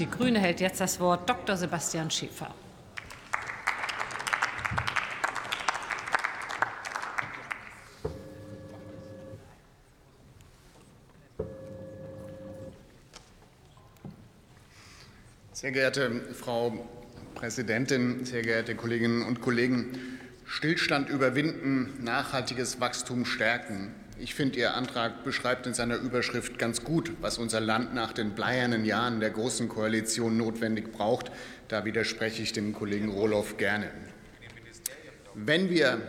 Die 0.00 0.08
Grüne 0.08 0.38
hält 0.38 0.60
jetzt 0.60 0.80
das 0.80 0.98
Wort 0.98 1.28
Dr. 1.28 1.58
Sebastian 1.58 2.10
Schäfer. 2.10 2.54
Sehr 15.52 15.70
geehrte 15.70 16.22
Frau 16.32 16.72
Präsidentin, 17.34 18.24
sehr 18.24 18.40
geehrte 18.40 18.74
Kolleginnen 18.74 19.22
und 19.22 19.42
Kollegen! 19.42 20.19
Stillstand 20.52 21.08
überwinden, 21.08 21.92
nachhaltiges 22.02 22.80
Wachstum 22.80 23.24
stärken. 23.24 23.94
Ich 24.18 24.34
finde, 24.34 24.58
Ihr 24.58 24.74
Antrag 24.74 25.22
beschreibt 25.22 25.68
in 25.68 25.74
seiner 25.74 25.94
Überschrift 25.94 26.58
ganz 26.58 26.82
gut, 26.82 27.12
was 27.20 27.38
unser 27.38 27.60
Land 27.60 27.94
nach 27.94 28.12
den 28.12 28.32
bleiernen 28.32 28.84
Jahren 28.84 29.20
der 29.20 29.30
Großen 29.30 29.68
Koalition 29.68 30.36
notwendig 30.36 30.90
braucht. 30.90 31.30
Da 31.68 31.84
widerspreche 31.84 32.42
ich 32.42 32.52
dem 32.52 32.72
Kollegen 32.72 33.10
Rohloff 33.10 33.58
gerne. 33.58 33.92
Wenn 35.36 35.70
wir 35.70 36.02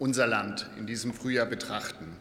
unser 0.00 0.26
Land 0.26 0.68
in 0.76 0.88
diesem 0.88 1.14
Frühjahr 1.14 1.46
betrachten, 1.46 2.16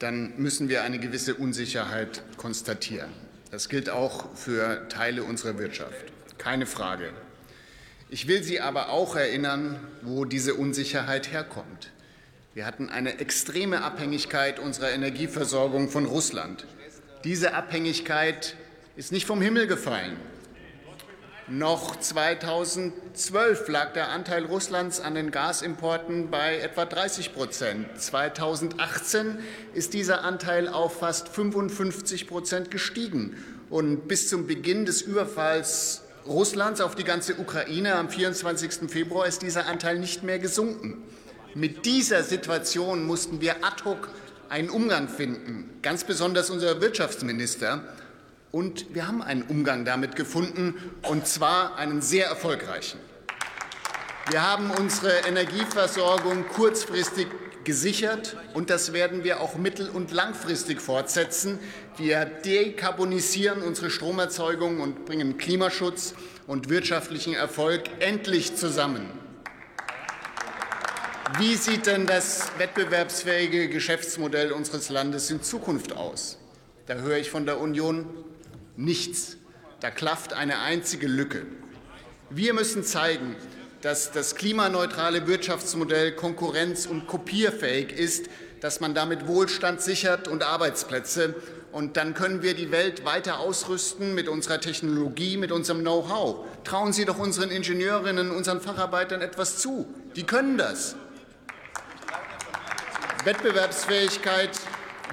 dann 0.00 0.36
müssen 0.38 0.68
wir 0.68 0.82
eine 0.82 0.98
gewisse 0.98 1.36
Unsicherheit 1.36 2.20
konstatieren. 2.36 3.10
Das 3.52 3.68
gilt 3.68 3.88
auch 3.90 4.34
für 4.34 4.88
Teile 4.88 5.22
unserer 5.22 5.56
Wirtschaft, 5.56 6.12
keine 6.36 6.66
Frage. 6.66 7.12
Ich 8.12 8.28
will 8.28 8.42
Sie 8.42 8.60
aber 8.60 8.90
auch 8.90 9.16
erinnern, 9.16 9.80
wo 10.02 10.26
diese 10.26 10.52
Unsicherheit 10.52 11.32
herkommt. 11.32 11.92
Wir 12.52 12.66
hatten 12.66 12.90
eine 12.90 13.20
extreme 13.20 13.80
Abhängigkeit 13.80 14.58
unserer 14.58 14.90
Energieversorgung 14.90 15.88
von 15.88 16.04
Russland. 16.04 16.66
Diese 17.24 17.54
Abhängigkeit 17.54 18.54
ist 18.96 19.12
nicht 19.12 19.24
vom 19.24 19.40
Himmel 19.40 19.66
gefallen. 19.66 20.18
Noch 21.48 21.96
2012 21.96 23.68
lag 23.68 23.94
der 23.94 24.10
Anteil 24.10 24.44
Russlands 24.44 25.00
an 25.00 25.14
den 25.14 25.30
Gasimporten 25.30 26.30
bei 26.30 26.58
etwa 26.58 26.84
30 26.84 27.32
Prozent. 27.32 27.86
2018 27.98 29.38
ist 29.72 29.94
dieser 29.94 30.22
Anteil 30.22 30.68
auf 30.68 30.98
fast 30.98 31.28
55 31.30 32.26
Prozent 32.26 32.70
gestiegen. 32.70 33.42
Und 33.70 34.06
bis 34.06 34.28
zum 34.28 34.46
Beginn 34.46 34.84
des 34.84 35.00
Überfalls 35.00 36.02
Russlands 36.26 36.80
auf 36.80 36.94
die 36.94 37.04
ganze 37.04 37.34
Ukraine 37.34 37.96
am 37.96 38.08
24. 38.08 38.88
Februar 38.90 39.26
ist 39.26 39.42
dieser 39.42 39.66
Anteil 39.66 39.98
nicht 39.98 40.22
mehr 40.22 40.38
gesunken. 40.38 41.02
Mit 41.54 41.84
dieser 41.84 42.22
Situation 42.22 43.04
mussten 43.04 43.40
wir 43.40 43.64
ad 43.64 43.84
hoc 43.84 44.08
einen 44.48 44.70
Umgang 44.70 45.08
finden, 45.08 45.68
ganz 45.82 46.04
besonders 46.04 46.48
unser 46.50 46.80
Wirtschaftsminister. 46.80 47.82
Und 48.52 48.94
wir 48.94 49.08
haben 49.08 49.22
einen 49.22 49.42
Umgang 49.42 49.84
damit 49.84 50.14
gefunden, 50.14 50.74
und 51.08 51.26
zwar 51.26 51.76
einen 51.76 52.02
sehr 52.02 52.26
erfolgreichen. 52.26 53.00
Wir 54.30 54.48
haben 54.48 54.70
unsere 54.70 55.10
Energieversorgung 55.26 56.46
kurzfristig 56.48 57.26
gesichert, 57.64 58.36
und 58.54 58.70
das 58.70 58.92
werden 58.92 59.24
wir 59.24 59.40
auch 59.40 59.56
mittel- 59.56 59.88
und 59.88 60.12
langfristig 60.12 60.80
fortsetzen. 60.80 61.58
Wir 61.96 62.24
dekarbonisieren 62.24 63.62
unsere 63.62 63.90
Stromerzeugung 63.90 64.80
und 64.80 65.04
bringen 65.04 65.38
Klimaschutz 65.38 66.14
und 66.46 66.68
wirtschaftlichen 66.68 67.34
Erfolg 67.34 67.84
endlich 68.00 68.56
zusammen. 68.56 69.06
Wie 71.38 71.54
sieht 71.54 71.86
denn 71.86 72.06
das 72.06 72.52
wettbewerbsfähige 72.58 73.68
Geschäftsmodell 73.68 74.52
unseres 74.52 74.90
Landes 74.90 75.30
in 75.30 75.42
Zukunft 75.42 75.94
aus? 75.94 76.38
Da 76.86 76.94
höre 76.94 77.16
ich 77.16 77.30
von 77.30 77.46
der 77.46 77.58
Union 77.60 78.06
nichts. 78.76 79.38
Da 79.80 79.90
klafft 79.90 80.34
eine 80.34 80.58
einzige 80.58 81.06
Lücke. 81.06 81.46
Wir 82.28 82.52
müssen 82.54 82.84
zeigen, 82.84 83.34
dass 83.82 84.12
das 84.12 84.36
klimaneutrale 84.36 85.26
Wirtschaftsmodell 85.26 86.12
konkurrenz- 86.12 86.86
und 86.86 87.08
kopierfähig 87.08 87.92
ist, 87.92 88.26
dass 88.60 88.78
man 88.80 88.94
damit 88.94 89.26
Wohlstand 89.26 89.82
sichert 89.82 90.28
und 90.28 90.44
Arbeitsplätze. 90.44 91.34
Und 91.72 91.96
dann 91.96 92.14
können 92.14 92.42
wir 92.42 92.54
die 92.54 92.70
Welt 92.70 93.04
weiter 93.04 93.40
ausrüsten 93.40 94.14
mit 94.14 94.28
unserer 94.28 94.60
Technologie, 94.60 95.36
mit 95.36 95.50
unserem 95.50 95.80
Know-how. 95.80 96.46
Trauen 96.62 96.92
Sie 96.92 97.04
doch 97.04 97.18
unseren 97.18 97.50
Ingenieurinnen, 97.50 98.30
unseren 98.30 98.60
Facharbeitern 98.60 99.20
etwas 99.20 99.58
zu. 99.58 99.92
Die 100.14 100.22
können 100.22 100.58
das. 100.58 100.94
Wettbewerbsfähigkeit 103.24 104.50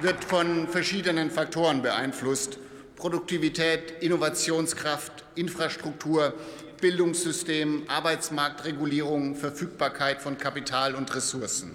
wird 0.00 0.24
von 0.24 0.68
verschiedenen 0.68 1.30
Faktoren 1.30 1.82
beeinflusst. 1.82 2.58
Produktivität, 2.94 4.02
Innovationskraft, 4.02 5.24
Infrastruktur, 5.34 6.34
Bildungssystem, 6.80 7.84
Arbeitsmarktregulierung, 7.88 9.36
Verfügbarkeit 9.36 10.22
von 10.22 10.38
Kapital 10.38 10.94
und 10.94 11.14
Ressourcen. 11.14 11.72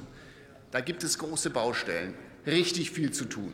Da 0.72 0.82
gibt 0.82 1.04
es 1.04 1.18
große 1.18 1.50
Baustellen, 1.52 2.14
richtig 2.46 2.92
viel 2.92 3.12
zu 3.12 3.26
tun. 3.26 3.54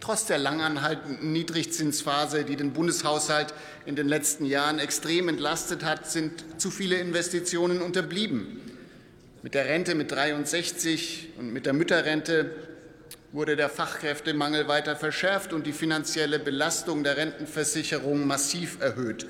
Trotz 0.00 0.26
der 0.26 0.38
langanhaltenden 0.38 1.32
Niedrigzinsphase, 1.32 2.44
die 2.44 2.56
den 2.56 2.72
Bundeshaushalt 2.72 3.54
in 3.86 3.96
den 3.96 4.08
letzten 4.08 4.44
Jahren 4.44 4.78
extrem 4.78 5.28
entlastet 5.28 5.84
hat, 5.84 6.10
sind 6.10 6.44
zu 6.60 6.70
viele 6.70 6.98
Investitionen 6.98 7.80
unterblieben. 7.80 8.60
Mit 9.42 9.54
der 9.54 9.66
Rente 9.66 9.94
mit 9.94 10.12
63 10.12 11.30
und 11.38 11.52
mit 11.52 11.66
der 11.66 11.72
Mütterrente 11.72 12.50
wurde 13.32 13.56
der 13.56 13.68
Fachkräftemangel 13.68 14.68
weiter 14.68 14.96
verschärft 14.96 15.52
und 15.52 15.66
die 15.66 15.72
finanzielle 15.72 16.38
Belastung 16.38 17.02
der 17.02 17.16
Rentenversicherung 17.16 18.26
massiv 18.26 18.80
erhöht. 18.80 19.26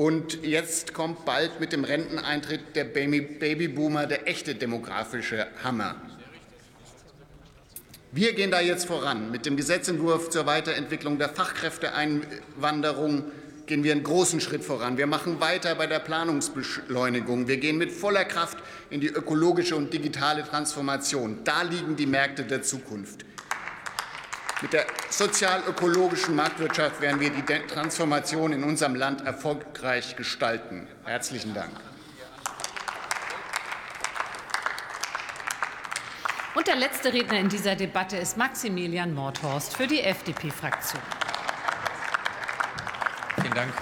Und 0.00 0.42
jetzt 0.44 0.94
kommt 0.94 1.26
bald 1.26 1.60
mit 1.60 1.74
dem 1.74 1.84
Renteneintritt 1.84 2.74
der 2.74 2.84
Babyboomer 2.84 4.06
der 4.06 4.26
echte 4.26 4.54
demografische 4.54 5.46
Hammer. 5.62 5.94
Wir 8.10 8.32
gehen 8.32 8.50
da 8.50 8.62
jetzt 8.62 8.86
voran. 8.86 9.30
Mit 9.30 9.44
dem 9.44 9.58
Gesetzentwurf 9.58 10.30
zur 10.30 10.46
Weiterentwicklung 10.46 11.18
der 11.18 11.28
Fachkräfteeinwanderung 11.28 13.24
gehen 13.66 13.84
wir 13.84 13.92
einen 13.92 14.02
großen 14.02 14.40
Schritt 14.40 14.64
voran. 14.64 14.96
Wir 14.96 15.06
machen 15.06 15.38
weiter 15.38 15.74
bei 15.74 15.86
der 15.86 15.98
Planungsbeschleunigung. 15.98 17.46
Wir 17.46 17.58
gehen 17.58 17.76
mit 17.76 17.92
voller 17.92 18.24
Kraft 18.24 18.56
in 18.88 19.02
die 19.02 19.08
ökologische 19.08 19.76
und 19.76 19.92
digitale 19.92 20.44
Transformation. 20.44 21.40
Da 21.44 21.60
liegen 21.60 21.96
die 21.96 22.06
Märkte 22.06 22.44
der 22.44 22.62
Zukunft. 22.62 23.26
Mit 24.62 24.74
der 24.74 24.84
sozial-ökologischen 25.08 26.36
Marktwirtschaft 26.36 27.00
werden 27.00 27.18
wir 27.18 27.30
die 27.30 27.42
Transformation 27.42 28.52
in 28.52 28.62
unserem 28.62 28.94
Land 28.94 29.24
erfolgreich 29.24 30.16
gestalten. 30.16 30.86
Herzlichen 31.04 31.54
Dank. 31.54 31.70
Und 36.54 36.66
der 36.66 36.76
letzte 36.76 37.10
Redner 37.10 37.38
in 37.38 37.48
dieser 37.48 37.74
Debatte 37.74 38.18
ist 38.18 38.36
Maximilian 38.36 39.14
Mordhorst 39.14 39.76
für 39.76 39.86
die 39.86 40.02
FDP-Fraktion. 40.02 41.00
Vielen 43.40 43.54
Dank. 43.54 43.72